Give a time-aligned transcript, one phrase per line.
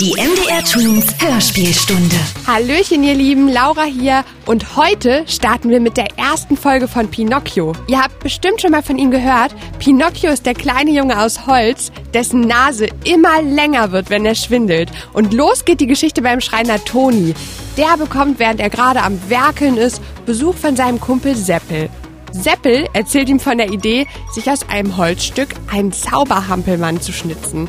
[0.00, 2.16] Die MDR Twins Hörspielstunde.
[2.46, 4.24] Hallöchen, ihr Lieben, Laura hier.
[4.46, 7.74] Und heute starten wir mit der ersten Folge von Pinocchio.
[7.86, 9.54] Ihr habt bestimmt schon mal von ihm gehört.
[9.78, 14.90] Pinocchio ist der kleine Junge aus Holz, dessen Nase immer länger wird, wenn er schwindelt.
[15.12, 17.34] Und los geht die Geschichte beim Schreiner Toni.
[17.76, 21.90] Der bekommt, während er gerade am Werkeln ist, Besuch von seinem Kumpel Seppel.
[22.32, 27.68] Seppel erzählt ihm von der Idee, sich aus einem Holzstück einen Zauberhampelmann zu schnitzen.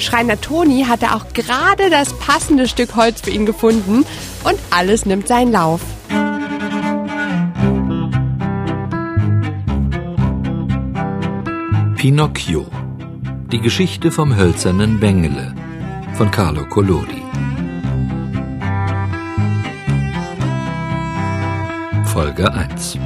[0.00, 4.04] Schreiner Toni hatte auch gerade das passende Stück Holz für ihn gefunden
[4.44, 5.80] und alles nimmt seinen Lauf.
[11.96, 12.66] Pinocchio.
[13.52, 15.54] Die Geschichte vom hölzernen Bengele
[16.14, 17.22] von Carlo Collodi.
[22.12, 22.98] Folge 1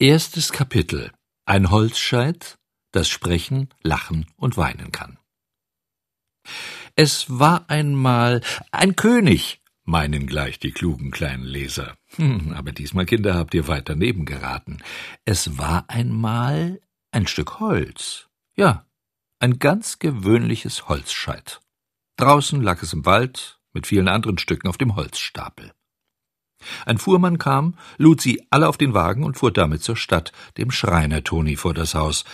[0.00, 1.12] Erstes Kapitel
[1.46, 2.58] Ein Holzscheit
[2.92, 5.18] das sprechen, lachen und weinen kann.
[6.96, 8.40] Es war einmal
[8.72, 11.96] ein König, meinen gleich die klugen kleinen Leser.
[12.16, 14.78] Hm, aber diesmal, Kinder, habt ihr weit daneben geraten.
[15.24, 16.80] Es war einmal
[17.10, 18.28] ein Stück Holz.
[18.56, 18.86] Ja,
[19.38, 21.60] ein ganz gewöhnliches Holzscheit.
[22.16, 25.72] Draußen lag es im Wald mit vielen anderen Stücken auf dem Holzstapel.
[26.84, 30.70] Ein Fuhrmann kam, lud sie alle auf den Wagen und fuhr damit zur Stadt, dem
[30.70, 32.24] Schreiner Toni vor das Haus.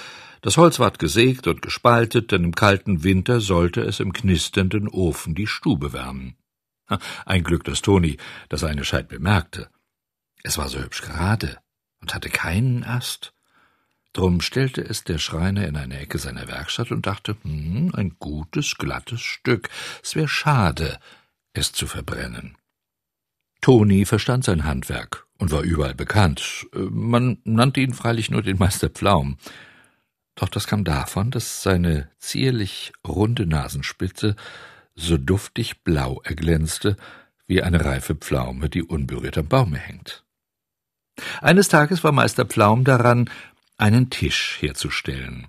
[0.45, 5.35] Das Holz ward gesägt und gespaltet, denn im kalten Winter sollte es im knisternden Ofen
[5.35, 6.37] die Stube wärmen.
[7.25, 8.19] Ein Glück, dass Toni
[8.51, 9.71] das eine Scheit bemerkte.
[10.43, 11.57] Es war so hübsch gerade
[12.03, 13.33] und hatte keinen Ast.
[14.13, 18.77] Drum stellte es der Schreiner in eine Ecke seiner Werkstatt und dachte, hm, ein gutes,
[18.77, 19.71] glattes Stück.
[20.03, 20.99] Es wär schade,
[21.55, 22.59] es zu verbrennen.
[23.63, 26.67] Toni verstand sein Handwerk und war überall bekannt.
[26.75, 29.39] Man nannte ihn freilich nur den Meister Pflaum.
[30.35, 34.37] Doch das kam davon, dass seine zierlich runde Nasenspitze
[34.95, 36.97] so duftig blau erglänzte,
[37.47, 40.25] wie eine reife Pflaume, die unberührt am Baume hängt.
[41.41, 43.31] Eines Tages war Meister Pflaum daran,
[43.77, 45.49] einen Tisch herzustellen.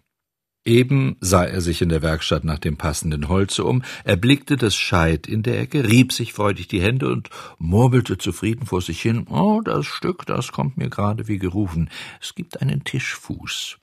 [0.68, 5.28] Eben sah er sich in der Werkstatt nach dem passenden Holze um, erblickte das Scheit
[5.28, 7.30] in der Ecke, rieb sich freudig die Hände und
[7.60, 12.34] murmelte zufrieden vor sich hin, oh, das Stück, das kommt mir gerade wie gerufen, es
[12.34, 13.78] gibt einen Tischfuß.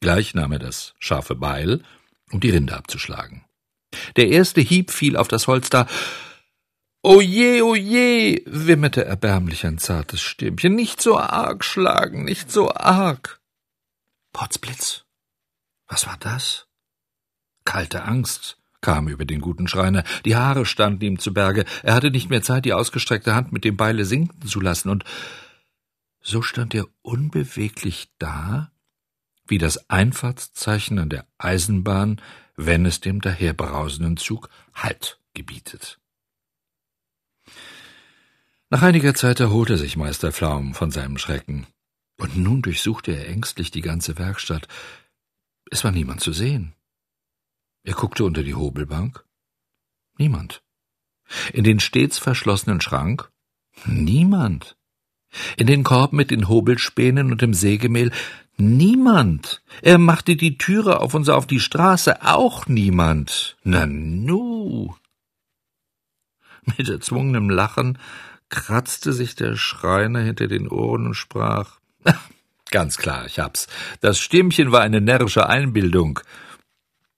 [0.00, 1.82] Gleich nahm er das scharfe Beil,
[2.30, 3.44] um die Rinde abzuschlagen.
[4.16, 5.86] Der erste Hieb fiel auf das Holz da.
[7.02, 10.74] Oje, oje, wimmerte erbärmlich ein zartes Stimmchen.
[10.74, 13.40] Nicht so arg schlagen, nicht so arg.
[14.32, 15.04] Potzblitz.
[15.88, 16.66] Was war das?
[17.64, 20.04] Kalte Angst kam über den guten Schreiner.
[20.24, 21.64] Die Haare standen ihm zu Berge.
[21.82, 24.90] Er hatte nicht mehr Zeit, die ausgestreckte Hand mit dem Beile sinken zu lassen.
[24.90, 25.04] Und
[26.20, 28.70] so stand er unbeweglich da,
[29.48, 32.20] wie das Einfahrtszeichen an der Eisenbahn,
[32.56, 35.98] wenn es dem daherbrausenden Zug Halt gebietet.
[38.68, 41.66] Nach einiger Zeit erholte sich Meister Pflaum von seinem Schrecken,
[42.18, 44.66] und nun durchsuchte er ängstlich die ganze Werkstatt.
[45.70, 46.74] Es war niemand zu sehen.
[47.84, 49.24] Er guckte unter die Hobelbank.
[50.18, 50.62] Niemand.
[51.52, 53.30] In den stets verschlossenen Schrank.
[53.84, 54.76] Niemand.
[55.56, 58.10] In den Korb mit den Hobelspänen und dem Sägemehl
[58.58, 59.62] Niemand.
[59.82, 62.22] Er machte die Türe auf und sah auf die Straße.
[62.22, 63.56] Auch niemand.
[63.64, 64.94] Nanu.
[66.76, 67.98] Mit erzwungenem Lachen
[68.48, 71.78] kratzte sich der Schreiner hinter den Ohren und sprach.
[72.70, 73.68] Ganz klar, ich hab's.
[74.00, 76.20] Das Stimmchen war eine närrische Einbildung.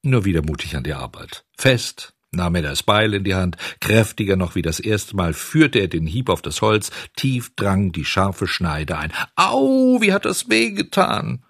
[0.02, 1.44] Nur wieder mutig an die Arbeit.
[1.56, 5.78] Fest, nahm er das Beil in die Hand, kräftiger noch wie das erste Mal führte
[5.78, 9.12] er den Hieb auf das Holz, tief drang die scharfe Schneide ein.
[9.36, 11.44] Au, wie hat das wehgetan!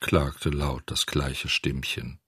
[0.00, 2.20] klagte laut das gleiche Stimmchen.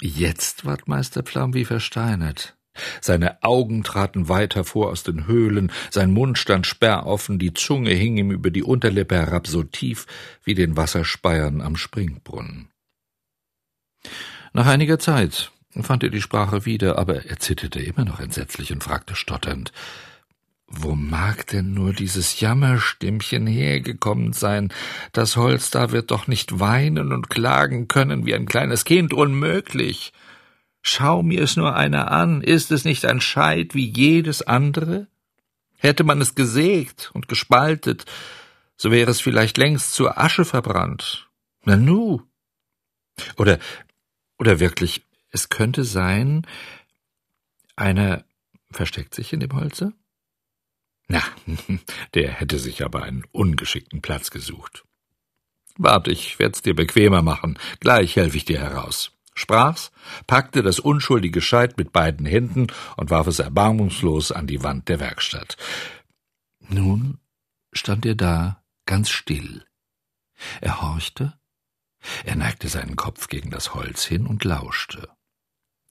[0.00, 2.56] Jetzt ward Meister Pflaum wie versteinert.
[3.00, 8.16] Seine Augen traten weit hervor aus den Höhlen, sein Mund stand sperroffen, die Zunge hing
[8.16, 10.06] ihm über die Unterlippe herab so tief
[10.44, 12.70] wie den Wasserspeiern am Springbrunnen.
[14.52, 18.82] Nach einiger Zeit fand er die Sprache wieder, aber er zitterte immer noch entsetzlich und
[18.82, 19.72] fragte stotternd
[20.66, 24.72] Wo mag denn nur dieses Jammerstimmchen hergekommen sein?
[25.12, 30.12] Das Holz da wird doch nicht weinen und klagen können wie ein kleines Kind, unmöglich.
[30.82, 35.06] Schau mir es nur einer an, ist es nicht ein Scheit wie jedes andere?
[35.76, 38.04] Hätte man es gesägt und gespaltet,
[38.76, 41.28] so wäre es vielleicht längst zur Asche verbrannt.
[41.64, 42.22] Nanu.
[43.36, 43.58] Oder
[44.40, 46.46] oder wirklich, es könnte sein,
[47.76, 48.24] einer
[48.70, 49.92] versteckt sich in dem Holze?
[51.08, 51.22] Na,
[52.14, 54.84] der hätte sich aber einen ungeschickten Platz gesucht.
[55.76, 57.58] Wart, ich werd's dir bequemer machen.
[57.80, 59.12] Gleich helfe ich dir heraus.
[59.34, 59.92] sprach's,
[60.26, 65.00] packte das unschuldige Scheit mit beiden Händen und warf es erbarmungslos an die Wand der
[65.00, 65.56] Werkstatt.
[66.68, 67.18] Nun
[67.72, 69.64] stand er da, ganz still.
[70.60, 71.39] Er horchte,
[72.24, 75.08] er neigte seinen Kopf gegen das Holz hin und lauschte.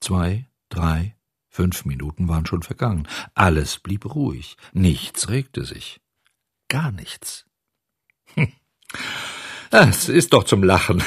[0.00, 1.16] Zwei, drei,
[1.48, 3.08] fünf Minuten waren schon vergangen.
[3.34, 6.00] Alles blieb ruhig, nichts regte sich.
[6.68, 7.46] Gar nichts.
[8.34, 8.52] Hm.
[9.70, 11.02] Es ist doch zum Lachen,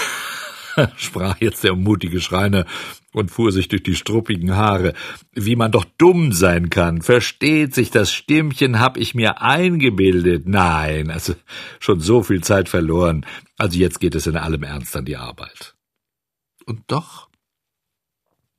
[0.97, 2.65] sprach jetzt der mutige Schreiner
[3.11, 4.93] und fuhr sich durch die struppigen Haare.
[5.33, 7.01] Wie man doch dumm sein kann.
[7.01, 10.47] Versteht sich, das Stimmchen hab ich mir eingebildet.
[10.47, 11.35] Nein, also
[11.79, 13.25] schon so viel Zeit verloren.
[13.57, 15.75] Also jetzt geht es in allem Ernst an die Arbeit.
[16.65, 17.29] Und doch,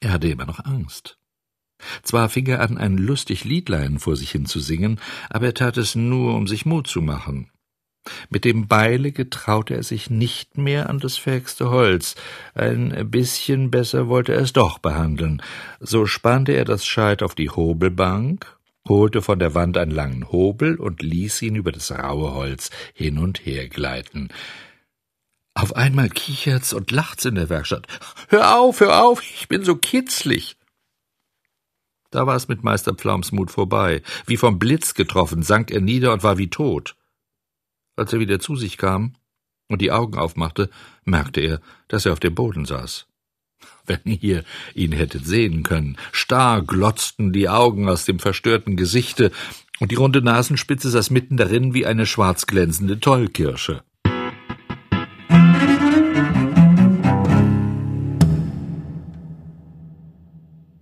[0.00, 1.18] er hatte immer noch Angst.
[2.02, 5.76] Zwar fing er an, ein lustig Liedlein vor sich hin zu singen, aber er tat
[5.76, 7.50] es nur, um sich Mut zu machen.
[8.28, 12.14] Mit dem Beile getraute er sich nicht mehr an das fähigste Holz.
[12.54, 15.42] Ein bisschen besser wollte er es doch behandeln.
[15.80, 18.56] So spannte er das Scheit auf die Hobelbank,
[18.88, 23.18] holte von der Wand einen langen Hobel und ließ ihn über das raue Holz hin
[23.18, 24.28] und her gleiten.
[25.54, 27.86] Auf einmal kichert's und lacht's in der Werkstatt.
[28.28, 30.56] Hör auf, hör auf, ich bin so kitzlig.
[32.10, 34.02] Da war es mit Meister Pflaums Mut vorbei.
[34.26, 36.96] Wie vom Blitz getroffen, sank er nieder und war wie tot.
[37.96, 39.14] Als er wieder zu sich kam
[39.68, 40.68] und die Augen aufmachte,
[41.04, 43.06] merkte er, dass er auf dem Boden saß.
[43.86, 44.44] Wenn ihr
[44.74, 49.30] ihn hättet sehen können, starr glotzten die Augen aus dem verstörten Gesichte,
[49.80, 53.82] und die runde Nasenspitze saß mitten darin wie eine schwarz glänzende Tollkirsche.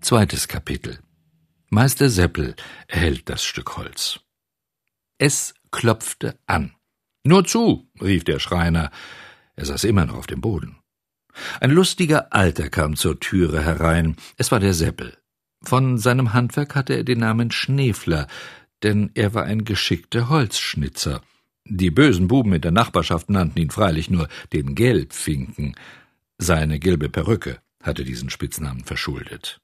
[0.03, 0.99] Zweites Kapitel
[1.71, 2.55] Meister Seppel
[2.87, 4.21] erhält das Stück Holz.
[5.17, 6.75] Es klopfte an.
[7.25, 8.91] Nur zu, rief der Schreiner.
[9.55, 10.77] Er saß immer noch auf dem Boden.
[11.61, 14.17] Ein lustiger Alter kam zur Türe herein.
[14.37, 15.17] Es war der Seppel.
[15.63, 18.27] Von seinem Handwerk hatte er den Namen Schneefler,
[18.83, 21.23] denn er war ein geschickter Holzschnitzer.
[21.65, 25.77] Die bösen Buben in der Nachbarschaft nannten ihn freilich nur den Gelbfinken.
[26.39, 29.61] Seine gelbe Perücke hatte diesen Spitznamen verschuldet.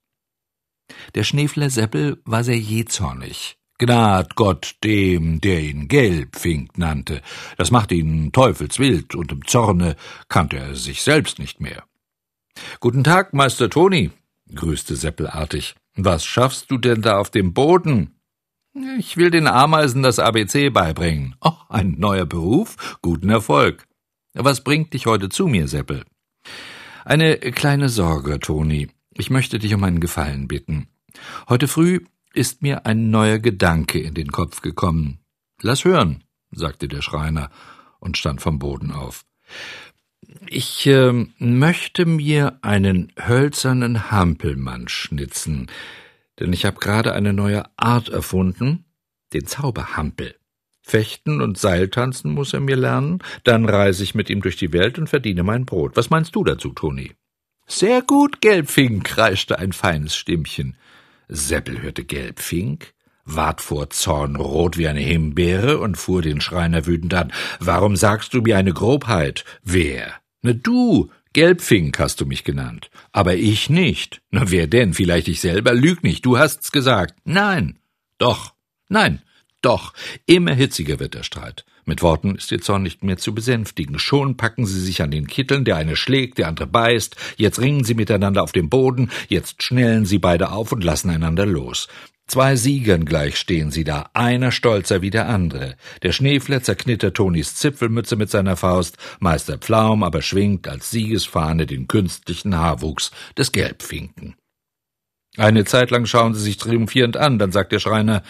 [1.14, 3.58] Der Schneefler Seppel war sehr jähzornig.
[3.78, 7.22] Gnad Gott dem, der ihn Gelbfink nannte.
[7.56, 9.96] Das machte ihn teufelswild, und im Zorne
[10.28, 11.84] kannte er sich selbst nicht mehr.
[12.80, 14.10] Guten Tag, Meister Toni,
[14.54, 15.76] grüßte Seppel artig.
[15.94, 18.14] Was schaffst du denn da auf dem Boden?
[18.98, 21.34] Ich will den Ameisen das ABC beibringen.
[21.40, 23.86] Oh, ein neuer Beruf, guten Erfolg.
[24.34, 26.04] Was bringt dich heute zu mir, Seppel?
[27.04, 28.88] Eine kleine Sorge, Toni.
[29.14, 30.88] Ich möchte dich um einen Gefallen bitten.
[31.48, 32.04] Heute früh
[32.38, 35.19] ist mir ein neuer Gedanke in den Kopf gekommen.
[35.61, 37.50] Lass hören, sagte der Schreiner
[37.99, 39.25] und stand vom Boden auf.
[40.46, 45.67] Ich äh, möchte mir einen hölzernen Hampelmann schnitzen,
[46.38, 48.85] denn ich habe gerade eine neue Art erfunden,
[49.32, 50.37] den Zauberhampel.
[50.82, 54.96] Fechten und Seiltanzen muss er mir lernen, dann reise ich mit ihm durch die Welt
[54.96, 55.96] und verdiene mein Brot.
[55.96, 57.12] Was meinst du dazu, Toni?
[57.67, 60.76] Sehr gut, Gelbfing, kreischte ein feines Stimmchen.
[61.28, 62.94] Seppel hörte Gelbfink,
[63.25, 67.32] ward vor Zorn rot wie eine Himbeere und fuhr den Schreiner wütend an.
[67.60, 69.44] Warum sagst du mir eine Grobheit?
[69.62, 70.14] Wer?
[70.42, 72.90] Na du, Gelbfink hast du mich genannt.
[73.12, 74.22] Aber ich nicht.
[74.30, 74.94] Na wer denn?
[74.94, 75.75] Vielleicht ich selber?
[75.75, 77.14] Lüg nicht, du hast's gesagt.
[77.25, 77.78] Nein.
[78.16, 78.54] Doch.
[78.88, 79.20] Nein.
[79.61, 79.92] Doch.
[80.26, 81.64] Immer hitziger wird der Streit.
[81.88, 83.99] Mit Worten ist ihr Zorn nicht mehr zu besänftigen.
[83.99, 87.83] Schon packen sie sich an den Kitteln, der eine schlägt, der andere beißt, jetzt ringen
[87.83, 91.88] sie miteinander auf dem Boden, jetzt schnellen sie beide auf und lassen einander los.
[92.26, 95.76] Zwei Siegern gleich stehen sie da, einer stolzer wie der andere.
[96.02, 101.88] Der Schneefler zerknittert Tonis Zipfelmütze mit seiner Faust, Meister Pflaum aber schwingt als Siegesfahne den
[101.88, 104.37] künstlichen Haarwuchs des Gelbfinken.
[105.38, 108.23] Eine Zeit lang schauen sie sich triumphierend an, dann sagt der Schreiner,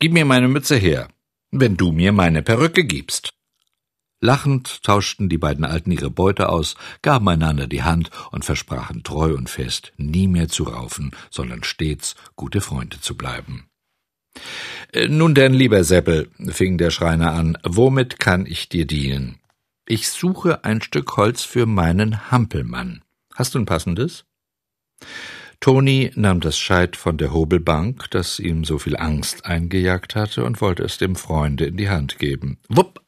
[0.00, 1.08] Gib mir meine Mütze her
[1.50, 3.34] wenn du mir meine Perücke gibst.
[4.20, 9.34] Lachend tauschten die beiden Alten ihre Beute aus, gaben einander die Hand und versprachen treu
[9.34, 13.68] und fest, nie mehr zu raufen, sondern stets gute Freunde zu bleiben.
[14.92, 19.38] Äh, nun denn, lieber Seppel, fing der Schreiner an, womit kann ich dir dienen?
[19.86, 23.02] Ich suche ein Stück Holz für meinen Hampelmann.
[23.34, 24.24] Hast du ein passendes?
[25.60, 30.60] Toni nahm das Scheit von der Hobelbank, das ihm so viel Angst eingejagt hatte, und
[30.60, 32.58] wollte es dem Freunde in die Hand geben.
[32.68, 33.00] Wupp!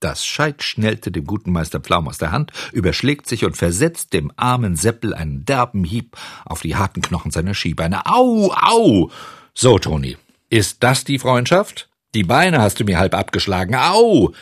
[0.00, 4.30] Das Scheit schnellte dem guten Meister Pflaum aus der Hand, überschlägt sich und versetzt dem
[4.36, 8.04] armen Seppel einen derben Hieb auf die harten Knochen seiner Skibeine.
[8.04, 9.10] Au, au!
[9.54, 10.18] So, Toni,
[10.50, 11.88] ist das die Freundschaft?
[12.14, 13.74] Die Beine hast du mir halb abgeschlagen.
[13.74, 14.32] Au!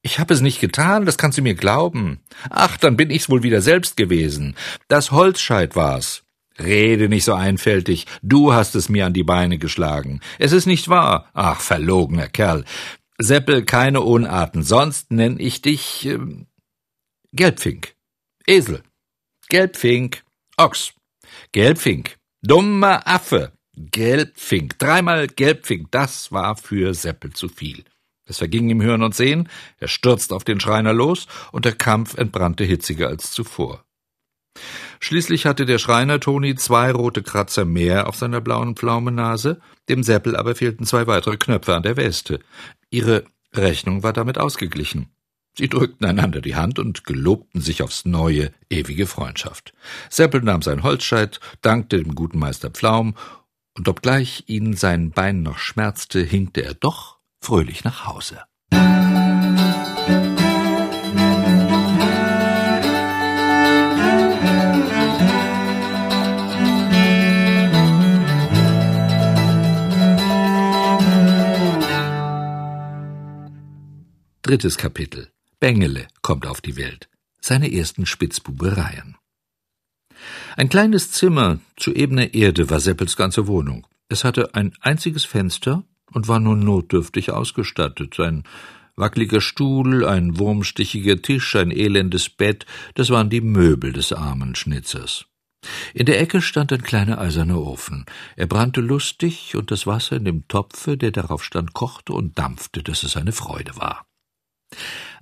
[0.00, 2.20] Ich habe es nicht getan, das kannst du mir glauben.
[2.48, 4.56] Ach, dann bin ich's wohl wieder selbst gewesen.
[4.88, 6.22] Das Holzscheit war's.
[6.58, 8.06] Rede nicht so einfältig.
[8.22, 10.20] Du hast es mir an die Beine geschlagen.
[10.38, 11.28] Es ist nicht wahr.
[11.34, 12.64] Ach, verlogener Kerl.
[13.18, 14.62] Seppel, keine Unarten.
[14.62, 16.18] Sonst nenn ich dich äh,
[17.32, 17.94] Gelbfink.
[18.46, 18.82] Esel.
[19.48, 20.24] Gelbfink.
[20.56, 20.94] Ochs.
[21.52, 22.16] Gelbfink.
[22.42, 23.52] Dummer Affe.
[23.76, 24.78] Gelbfink.
[24.78, 25.88] Dreimal Gelbfink.
[25.90, 27.84] Das war für Seppel zu viel.
[28.28, 29.48] Es verging ihm Hören und Sehen,
[29.78, 33.84] er stürzte auf den Schreiner los, und der Kampf entbrannte hitziger als zuvor.
[35.00, 40.36] Schließlich hatte der Schreiner Toni zwei rote Kratzer mehr auf seiner blauen Pflaumenase, dem Seppel
[40.36, 42.40] aber fehlten zwei weitere Knöpfe an der Weste.
[42.90, 43.24] Ihre
[43.54, 45.08] Rechnung war damit ausgeglichen.
[45.56, 49.74] Sie drückten einander die Hand und gelobten sich aufs neue, ewige Freundschaft.
[50.08, 53.14] Seppel nahm sein Holzscheit, dankte dem guten Meister Pflaum,
[53.76, 58.38] und obgleich ihn sein Bein noch schmerzte, hinkte er doch fröhlich nach Hause.
[74.48, 75.28] Drittes Kapitel.
[75.60, 77.10] Bengele kommt auf die Welt.
[77.38, 79.16] Seine ersten Spitzbubereien.
[80.56, 83.86] Ein kleines Zimmer zu ebener Erde war Seppels ganze Wohnung.
[84.08, 88.18] Es hatte ein einziges Fenster und war nur notdürftig ausgestattet.
[88.20, 88.44] Ein
[88.96, 92.64] wackeliger Stuhl, ein wurmstichiger Tisch, ein elendes Bett,
[92.94, 95.26] das waren die Möbel des armen Schnitzers.
[95.92, 98.06] In der Ecke stand ein kleiner eiserner Ofen.
[98.34, 102.82] Er brannte lustig, und das Wasser in dem Topfe, der darauf stand, kochte und dampfte,
[102.82, 104.07] dass es eine Freude war.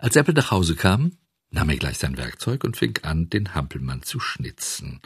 [0.07, 1.19] Als Eppel nach Hause kam,
[1.51, 5.01] nahm er gleich sein Werkzeug und fing an, den Hampelmann zu schnitzen.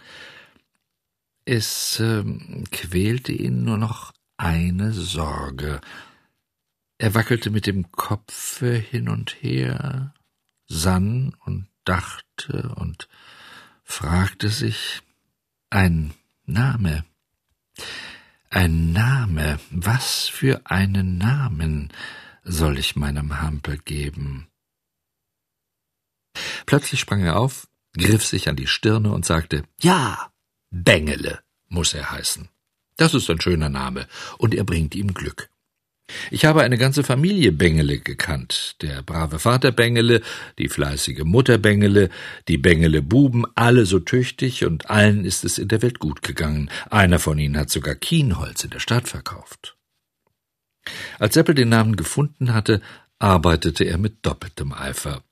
[1.46, 2.22] Es äh,
[2.70, 5.80] quälte ihn nur noch eine Sorge.
[6.98, 10.12] Er wackelte mit dem Kopfe hin und her,
[10.68, 13.08] sann und dachte und
[13.84, 15.00] fragte sich
[15.70, 16.12] ein
[16.44, 17.06] Name.
[18.50, 19.60] Ein Name.
[19.70, 21.90] Was für einen Namen
[22.44, 24.49] soll ich meinem Hampel geben?
[26.66, 30.30] Plötzlich sprang er auf, griff sich an die Stirne und sagte Ja,
[30.70, 32.48] Bengele muss er heißen.
[32.96, 34.06] Das ist ein schöner Name,
[34.38, 35.48] und er bringt ihm Glück.
[36.30, 38.76] Ich habe eine ganze Familie Bengele gekannt.
[38.82, 40.22] Der brave Vater Bengele,
[40.58, 42.10] die fleißige Mutter Bengele,
[42.48, 46.70] die Bengele Buben, alle so tüchtig, und allen ist es in der Welt gut gegangen.
[46.90, 49.76] Einer von ihnen hat sogar Kienholz in der Stadt verkauft.
[51.18, 52.80] Als Seppel den Namen gefunden hatte,
[53.18, 55.22] arbeitete er mit doppeltem Eifer.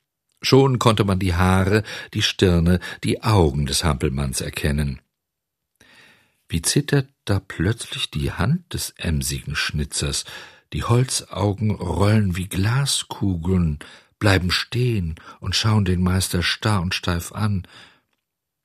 [0.41, 1.83] Schon konnte man die Haare,
[2.15, 5.01] die Stirne, die Augen des Hampelmanns erkennen.
[6.49, 10.25] Wie zittert da plötzlich die Hand des emsigen Schnitzers,
[10.73, 13.79] die Holzaugen rollen wie Glaskugeln,
[14.19, 17.67] bleiben stehen und schauen den Meister starr und steif an.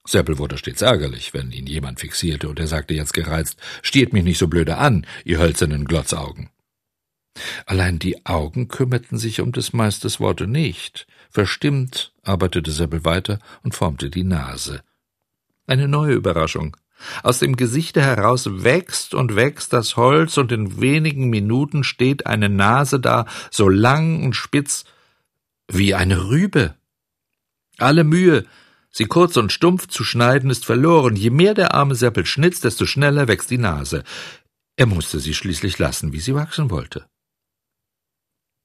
[0.05, 4.23] Seppel wurde stets ärgerlich, wenn ihn jemand fixierte, und er sagte jetzt gereizt, stiert mich
[4.23, 6.49] nicht so blöde an, ihr hölzernen Glotzaugen.
[7.65, 11.07] Allein die Augen kümmerten sich um des Meisters Worte nicht.
[11.33, 14.83] Verstimmt arbeitete Seppel weiter und formte die Nase.
[15.65, 16.77] Eine neue Überraschung.
[17.23, 22.49] Aus dem Gesichte heraus wächst und wächst das Holz, und in wenigen Minuten steht eine
[22.49, 24.85] Nase da, so lang und spitz
[25.67, 26.75] wie eine Rübe.
[27.79, 28.45] Alle Mühe,
[28.91, 31.15] sie kurz und stumpf zu schneiden, ist verloren.
[31.15, 34.03] Je mehr der arme Seppel schnitzt, desto schneller wächst die Nase.
[34.75, 37.07] Er musste sie schließlich lassen, wie sie wachsen wollte.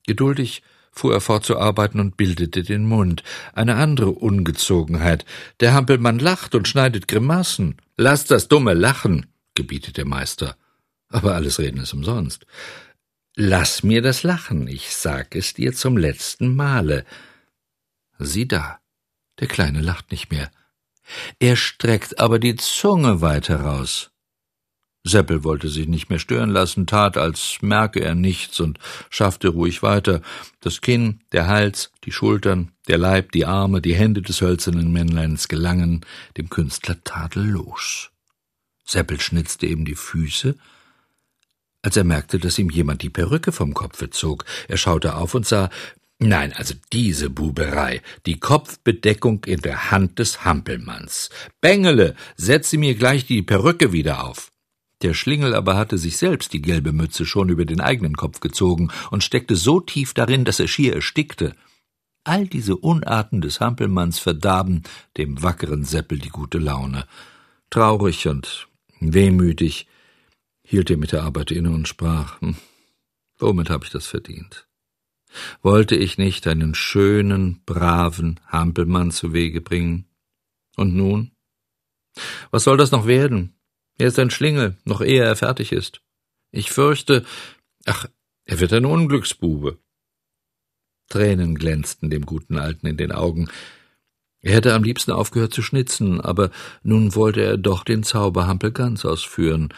[0.06, 0.62] Geduldig
[0.98, 3.22] fuhr er fort zu arbeiten und bildete den Mund.
[3.54, 5.24] Eine andere Ungezogenheit.
[5.60, 7.76] Der Hampelmann lacht und schneidet Grimassen.
[7.96, 10.56] Lass das dumme Lachen, gebietet der Meister.
[11.08, 12.46] Aber alles Reden ist umsonst.
[13.34, 17.04] Lass mir das Lachen, ich sag es dir zum letzten Male.
[18.18, 18.80] Sieh da,
[19.38, 20.50] der Kleine lacht nicht mehr.
[21.38, 24.10] Er streckt aber die Zunge weit heraus.
[25.04, 28.78] Seppel wollte sich nicht mehr stören lassen, tat, als merke er nichts und
[29.10, 30.20] schaffte ruhig weiter.
[30.60, 35.48] Das Kinn, der Hals, die Schultern, der Leib, die Arme, die Hände des hölzernen Männleins
[35.48, 36.04] gelangen
[36.36, 38.10] dem Künstler tadellos.
[38.84, 40.56] Seppel schnitzte eben die Füße,
[41.82, 44.44] als er merkte, dass ihm jemand die Perücke vom Kopfe zog.
[44.66, 45.70] Er schaute auf und sah,
[46.20, 51.30] Nein, also diese Buberei, die Kopfbedeckung in der Hand des Hampelmanns.
[51.60, 54.50] Bengele, setze mir gleich die Perücke wieder auf.
[55.02, 58.90] Der Schlingel aber hatte sich selbst die gelbe Mütze schon über den eigenen Kopf gezogen
[59.10, 61.54] und steckte so tief darin, dass er schier erstickte.
[62.24, 64.82] All diese Unarten des Hampelmanns verdarben
[65.16, 67.06] dem wackeren Seppel die gute Laune.
[67.70, 68.68] Traurig und
[69.00, 69.86] wehmütig
[70.62, 72.56] hielt er mit der Arbeit inne und sprach, hm,
[73.38, 74.66] womit habe ich das verdient?
[75.62, 80.06] Wollte ich nicht einen schönen, braven Hampelmann zu Wege bringen?
[80.76, 81.32] Und nun?
[82.50, 83.57] Was soll das noch werden?
[83.98, 86.00] Er ist ein Schlingel, noch ehe er fertig ist.
[86.50, 87.24] Ich fürchte,
[87.84, 88.06] ach,
[88.44, 89.78] er wird ein Unglücksbube.
[91.08, 93.48] Tränen glänzten dem guten Alten in den Augen.
[94.40, 96.50] Er hätte am liebsten aufgehört zu schnitzen, aber
[96.82, 99.74] nun wollte er doch den Zauberhampel ganz ausführen.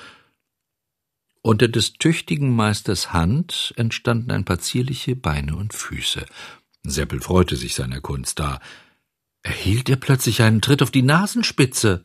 [1.43, 6.27] Unter des tüchtigen Meisters Hand entstanden ein paar zierliche Beine und Füße.
[6.83, 8.61] Seppel freute sich seiner Kunst da.
[9.43, 12.05] Erhielt er plötzlich einen Tritt auf die Nasenspitze.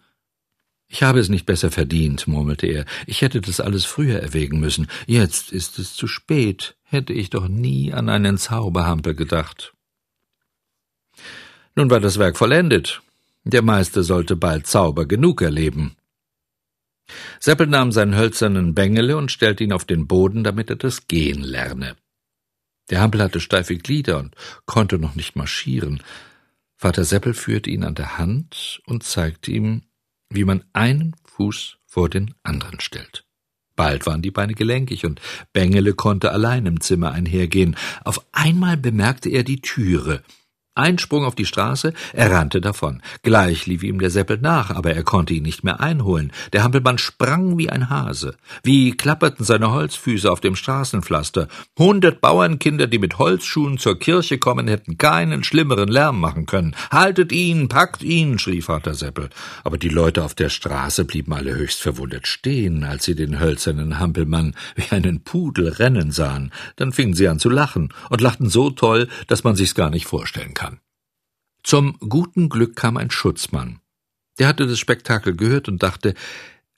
[0.95, 2.85] Ich habe es nicht besser verdient, murmelte er.
[3.05, 4.87] Ich hätte das alles früher erwägen müssen.
[5.07, 6.77] Jetzt ist es zu spät.
[6.85, 9.73] Hätte ich doch nie an einen Zauberhampel gedacht.
[11.75, 13.01] Nun war das Werk vollendet.
[13.43, 15.97] Der Meister sollte bald Zauber genug erleben.
[17.41, 21.41] Seppel nahm seinen hölzernen Bengele und stellte ihn auf den Boden, damit er das Gehen
[21.41, 21.97] lerne.
[22.89, 24.33] Der Hampel hatte steife Glieder und
[24.65, 26.01] konnte noch nicht marschieren.
[26.77, 29.81] Vater Seppel führte ihn an der Hand und zeigte ihm,
[30.29, 33.25] wie man einen Fuß vor den anderen stellt.
[33.75, 35.19] Bald waren die Beine gelenkig und
[35.51, 37.75] Bengele konnte allein im Zimmer einhergehen.
[38.03, 40.23] Auf einmal bemerkte er die Türe,
[40.75, 43.01] ein Sprung auf die Straße, er rannte davon.
[43.23, 46.31] Gleich lief ihm der Seppel nach, aber er konnte ihn nicht mehr einholen.
[46.51, 48.35] Der Hampelmann sprang wie ein Hase.
[48.61, 51.47] Wie klapperten seine Holzfüße auf dem Straßenpflaster.
[51.79, 56.75] Hundert Bauernkinder, die mit Holzschuhen zur Kirche kommen, hätten keinen schlimmeren Lärm machen können.
[56.91, 59.29] Haltet ihn, packt ihn, schrie Vater Seppel.
[59.63, 63.99] Aber die Leute auf der Straße blieben alle höchst verwundert stehen, als sie den hölzernen
[63.99, 66.51] Hampelmann wie einen Pudel rennen sahen.
[66.75, 70.05] Dann fingen sie an zu lachen und lachten so toll, dass man sich's gar nicht
[70.05, 70.64] vorstellen kann.
[71.65, 73.79] Zum guten Glück kam ein Schutzmann.
[74.37, 76.13] Der hatte das Spektakel gehört und dachte,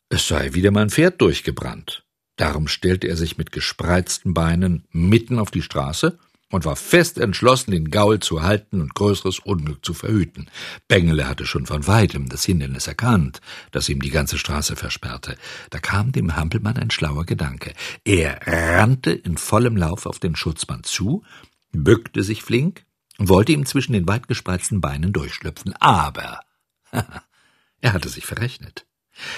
[0.07, 2.05] es sei wieder mein Pferd durchgebrannt.
[2.37, 6.17] Darum stellte er sich mit gespreizten Beinen mitten auf die Straße
[6.51, 10.49] und war fest entschlossen, den Gaul zu halten und größeres Unglück zu verhüten.
[10.87, 13.41] Bengele hatte schon von weitem das Hindernis erkannt,
[13.71, 15.35] das ihm die ganze Straße versperrte.
[15.69, 17.73] Da kam dem Hampelmann ein schlauer Gedanke.
[18.05, 21.25] Er rannte in vollem Lauf auf den Schutzmann zu,
[21.73, 22.86] bückte sich flink,
[23.17, 26.41] und wollte ihm zwischen den weit gespreizten Beinen durchschlüpfen, aber
[27.81, 28.85] er hatte sich verrechnet.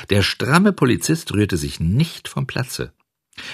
[0.10, 2.94] Der stramme Polizist rührte sich nicht vom Platze.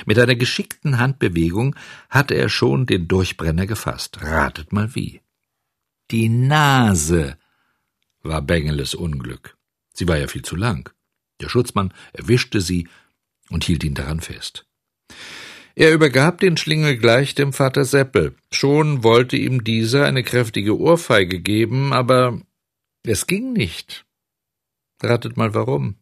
[0.06, 1.76] Mit einer geschickten Handbewegung
[2.10, 4.22] hatte er schon den Durchbrenner gefasst.
[4.22, 5.22] Ratet mal wie.
[6.12, 7.38] Die Nase
[8.24, 9.58] war Bengeles Unglück.
[9.94, 10.92] Sie war ja viel zu lang.
[11.42, 12.88] Der Schutzmann erwischte sie
[13.50, 14.66] und hielt ihn daran fest.
[15.76, 18.36] Er übergab den Schlingel gleich dem Vater Seppel.
[18.50, 22.42] Schon wollte ihm dieser eine kräftige Ohrfeige geben, aber
[23.04, 24.06] es ging nicht.
[25.04, 25.96] Ratet mal warum.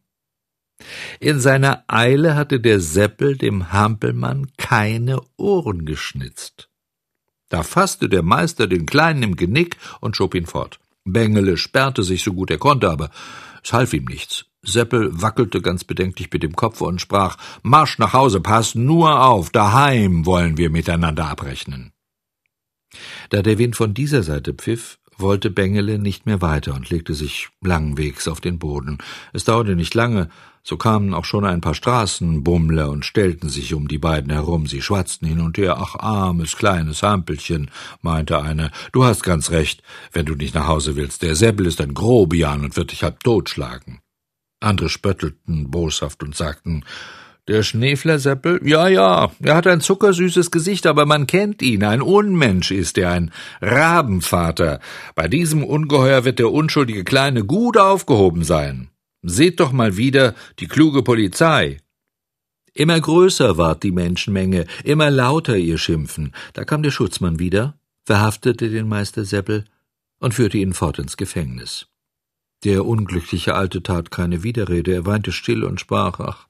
[1.20, 6.70] In seiner Eile hatte der Seppel dem Hampelmann keine Ohren geschnitzt.
[7.50, 10.80] Da fasste der Meister den Kleinen im Genick und schob ihn fort.
[11.04, 13.10] Bengele sperrte sich so gut er konnte, aber
[13.64, 14.46] es half ihm nichts.
[14.64, 19.50] Seppel wackelte ganz bedenklich mit dem Kopf und sprach Marsch nach Hause, pass nur auf,
[19.50, 21.92] daheim wollen wir miteinander abrechnen.
[23.30, 27.50] Da der Wind von dieser Seite pfiff, wollte Bengele nicht mehr weiter und legte sich
[27.62, 28.98] langwegs auf den Boden.
[29.32, 30.30] Es dauerte nicht lange,
[30.64, 34.66] so kamen auch schon ein paar Straßenbummler und stellten sich um die beiden herum.
[34.66, 35.78] Sie schwatzten hin und her.
[35.78, 37.70] Ach, armes, kleines Hampelchen,
[38.02, 38.72] meinte einer.
[38.94, 41.22] Du hast ganz recht, wenn du nicht nach Hause willst.
[41.22, 44.03] Der Seppel ist ein Grobian und wird dich halb totschlagen.
[44.64, 46.84] Andere spöttelten boshaft und sagten,
[47.48, 48.62] der Schneeflerseppel?
[48.64, 51.84] Ja, ja, er hat ein zuckersüßes Gesicht, aber man kennt ihn.
[51.84, 54.80] Ein Unmensch ist er, ein Rabenvater.
[55.14, 58.90] Bei diesem Ungeheuer wird der unschuldige Kleine gut aufgehoben sein.
[59.24, 61.80] Seht doch mal wieder die kluge Polizei.
[62.74, 66.34] Immer größer ward die Menschenmenge, immer lauter ihr Schimpfen.
[66.54, 69.66] Da kam der Schutzmann wieder, verhaftete den Meister Seppel
[70.20, 71.88] und führte ihn fort ins Gefängnis.
[72.64, 76.48] Der unglückliche Alte tat keine Widerrede, er weinte still und sprach, ach,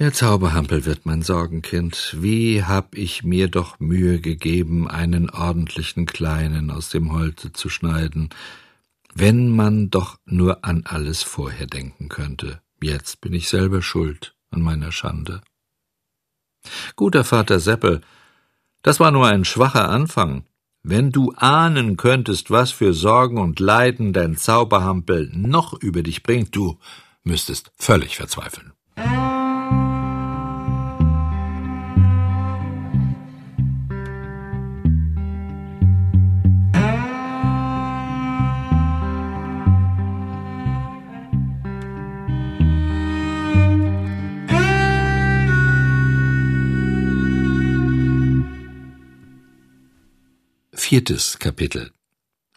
[0.00, 2.16] der Zauberhampel wird mein Sorgenkind.
[2.18, 8.30] Wie hab ich mir doch Mühe gegeben, einen ordentlichen Kleinen aus dem Holze zu schneiden.
[9.14, 12.60] Wenn man doch nur an alles vorher denken könnte.
[12.82, 15.42] Jetzt bin ich selber schuld an meiner Schande.
[16.96, 18.00] Guter Vater Seppel,
[18.82, 20.44] das war nur ein schwacher Anfang.
[20.86, 26.54] Wenn du ahnen könntest, was für Sorgen und Leiden dein Zauberhampel noch über dich bringt,
[26.54, 26.78] du
[27.22, 28.74] müsstest völlig verzweifeln.
[50.94, 51.90] Viertes Kapitel.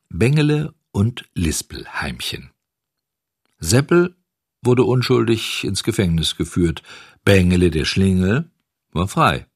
[0.09, 2.51] Bengele und Lispelheimchen.
[3.57, 4.15] Seppel
[4.61, 6.83] wurde unschuldig ins Gefängnis geführt,
[7.25, 8.51] Bengele der Schlingel
[8.91, 9.46] war frei.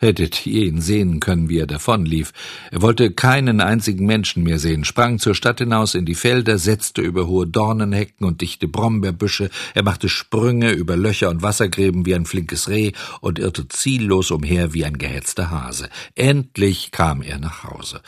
[0.00, 2.32] Hättet ihr ihn sehen können, wie er davonlief.
[2.70, 7.02] Er wollte keinen einzigen Menschen mehr sehen, sprang zur Stadt hinaus in die Felder, setzte
[7.02, 12.26] über hohe Dornenhecken und dichte Brombeerbüsche, er machte Sprünge über Löcher und Wassergräben wie ein
[12.26, 15.88] flinkes Reh und irrte ziellos umher wie ein gehetzter Hase.
[16.14, 18.00] Endlich kam er nach Hause.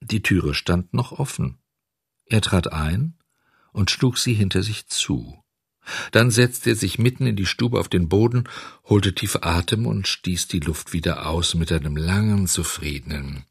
[0.00, 1.58] Die Türe stand noch offen.
[2.24, 3.18] Er trat ein
[3.72, 5.38] und schlug sie hinter sich zu.
[6.12, 8.44] Dann setzte er sich mitten in die Stube auf den Boden,
[8.84, 13.44] holte tief Atem und stieß die Luft wieder aus mit einem langen, zufriedenen.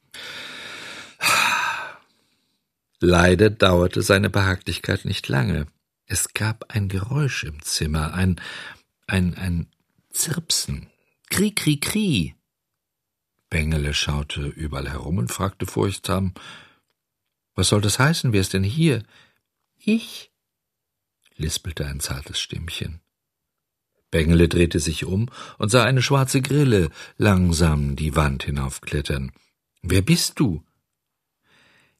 [2.99, 5.67] Leider dauerte seine Behaglichkeit nicht lange.
[6.05, 8.41] Es gab ein Geräusch im Zimmer, ein,
[9.07, 9.67] ein, ein
[10.09, 10.87] Zirpsen.
[11.29, 12.35] Kri, kri, kri.
[13.49, 16.33] Bengele schaute überall herum und fragte furchtsam,
[17.55, 18.33] was soll das heißen?
[18.33, 19.03] Wer ist denn hier?
[19.77, 20.31] Ich,
[21.37, 23.01] lispelte ein zartes Stimmchen.
[24.11, 29.31] Bengele drehte sich um und sah eine schwarze Grille langsam die Wand hinaufklettern.
[29.81, 30.63] Wer bist du?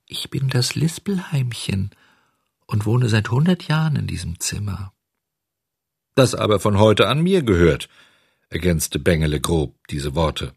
[0.06, 1.91] Ich bin das Lispelheimchen
[2.65, 4.93] und wohne seit hundert Jahren in diesem Zimmer.
[6.15, 7.89] Das aber von heute an mir gehört,
[8.50, 10.54] ergänzte Bengele grob diese Worte.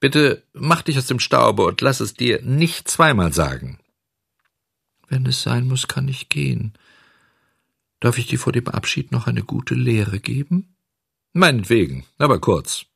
[0.00, 3.78] Bitte mach dich aus dem Staube und lass es dir nicht zweimal sagen.
[5.08, 6.72] Wenn es sein muss, kann ich gehen,
[8.02, 10.74] Darf ich dir vor dem Abschied noch eine gute Lehre geben?
[11.34, 12.86] Meinetwegen, aber kurz.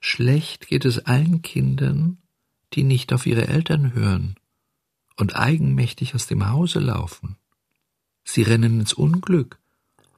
[0.00, 2.18] Schlecht geht es allen Kindern,
[2.74, 4.36] die nicht auf ihre Eltern hören
[5.16, 7.38] und eigenmächtig aus dem Hause laufen.
[8.22, 9.58] Sie rennen ins Unglück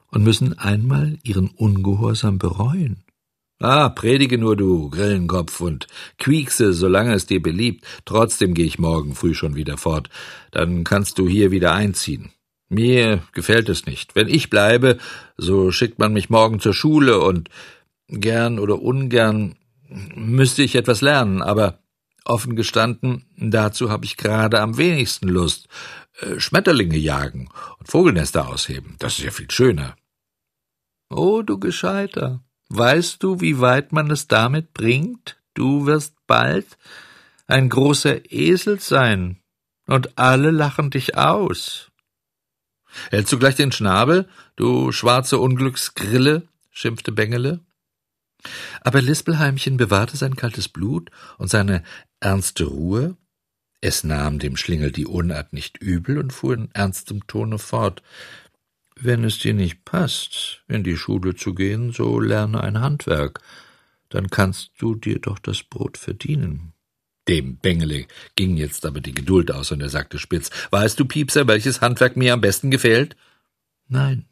[0.09, 3.03] und müssen einmal ihren Ungehorsam bereuen.
[3.61, 5.87] Ah, predige nur du, Grillenkopf, und
[6.19, 7.87] quiekse, solange es dir beliebt.
[8.05, 10.11] Trotzdem gehe ich morgen früh schon wieder fort.
[10.51, 12.31] Dann kannst du hier wieder einziehen.
[12.71, 14.15] Mir gefällt es nicht.
[14.15, 14.99] Wenn ich bleibe,
[15.37, 17.51] so schickt man mich morgen zur Schule und
[18.09, 19.57] gern oder ungern
[20.15, 21.81] müsste ich etwas lernen, aber
[22.25, 25.69] offen gestanden, dazu habe ich gerade am wenigsten Lust.
[26.21, 29.97] Äh, Schmetterlinge jagen und Vogelnester ausheben, das ist ja viel schöner.
[31.09, 35.41] Oh, du Gescheiter, weißt du, wie weit man es damit bringt?
[35.55, 36.79] Du wirst bald
[37.49, 39.41] ein großer Esel sein,
[39.91, 41.90] und alle lachen dich aus.
[43.11, 46.43] Hältst du gleich den Schnabel, du schwarze Unglücksgrille?
[46.71, 47.61] schimpfte Bengele.
[48.81, 51.83] Aber Lispelheimchen bewahrte sein kaltes Blut und seine
[52.21, 53.17] ernste Ruhe.
[53.81, 58.03] Es nahm dem Schlingel die Unart nicht übel und fuhr in ernstem Tone fort.
[58.95, 63.41] Wenn es dir nicht passt, in die Schule zu gehen, so lerne ein Handwerk,
[64.11, 66.75] dann kannst du dir doch das Brot verdienen.
[67.29, 71.47] Dem Bengele ging jetzt aber die Geduld aus und er sagte spitz, Weißt du, Piepser,
[71.47, 73.17] welches Handwerk mir am besten gefällt?
[73.89, 74.27] Nein.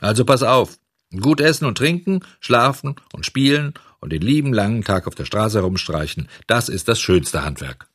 [0.00, 0.78] Also pass auf.
[1.20, 5.58] Gut essen und trinken, schlafen und spielen und den lieben langen Tag auf der Straße
[5.58, 7.88] herumstreichen, das ist das schönste Handwerk.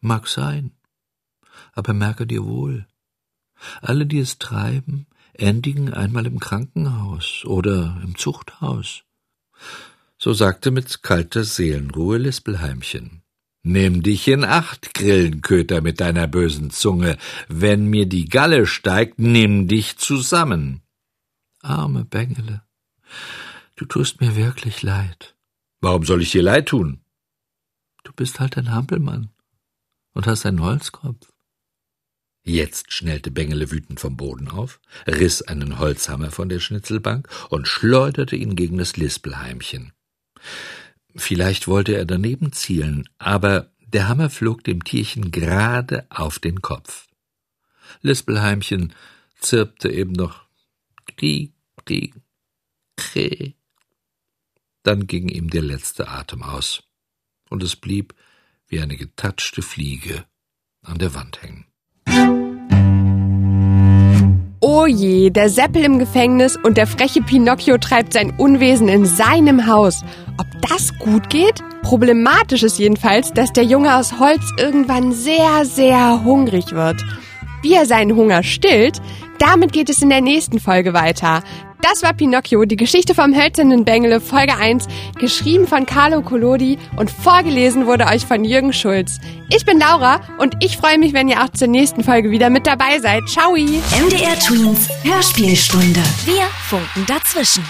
[0.00, 0.72] Mag sein.
[1.72, 2.86] Aber merke dir wohl,
[3.80, 9.02] alle, die es treiben, endigen einmal im Krankenhaus oder im Zuchthaus.
[10.16, 13.22] So sagte mit kalter Seelenruhe Lispelheimchen.
[13.70, 17.18] Nimm dich in Acht, Grillenköter mit deiner bösen Zunge.
[17.48, 20.80] Wenn mir die Galle steigt, nimm dich zusammen.
[21.60, 22.62] Arme Bengele,
[23.76, 25.36] du tust mir wirklich leid.
[25.82, 27.02] Warum soll ich dir leid tun?
[28.04, 29.28] Du bist halt ein Hampelmann
[30.14, 31.30] und hast einen Holzkopf.
[32.44, 38.34] Jetzt schnellte Bengele wütend vom Boden auf, riss einen Holzhammer von der Schnitzelbank und schleuderte
[38.34, 39.92] ihn gegen das Lispelheimchen.
[41.16, 47.06] Vielleicht wollte er daneben zielen, aber der Hammer flog dem Tierchen gerade auf den Kopf.
[48.02, 48.92] Lispelheimchen
[49.40, 50.44] zirpte eben noch
[51.06, 51.52] Kri,
[51.84, 52.12] Kri,
[52.96, 53.54] Kre.
[54.82, 56.82] Dann ging ihm der letzte Atem aus,
[57.48, 58.14] und es blieb
[58.66, 60.26] wie eine getatschte Fliege
[60.82, 61.66] an der Wand hängen.
[64.80, 69.66] Oh je, der Seppel im Gefängnis und der freche Pinocchio treibt sein Unwesen in seinem
[69.66, 70.04] Haus.
[70.38, 71.64] Ob das gut geht?
[71.82, 77.04] Problematisch ist jedenfalls, dass der Junge aus Holz irgendwann sehr, sehr hungrig wird.
[77.60, 79.02] Wie er seinen Hunger stillt,
[79.40, 81.42] damit geht es in der nächsten Folge weiter.
[81.80, 84.86] Das war Pinocchio, die Geschichte vom hölzernen Bengele, Folge 1,
[85.18, 89.18] geschrieben von Carlo Collodi und vorgelesen wurde euch von Jürgen Schulz.
[89.48, 92.66] Ich bin Laura und ich freue mich, wenn ihr auch zur nächsten Folge wieder mit
[92.66, 93.28] dabei seid.
[93.28, 93.52] Ciao!
[93.52, 96.00] MDR Twins Hörspielstunde.
[96.24, 97.64] Wir funken dazwischen.